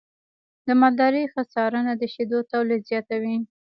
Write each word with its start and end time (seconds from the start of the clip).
د 0.67 0.67
مالدارۍ 0.79 1.23
ښه 1.33 1.41
څارنه 1.53 1.93
د 1.97 2.03
شیدو 2.13 2.39
تولید 2.51 2.81
زیاتوي. 2.89 3.35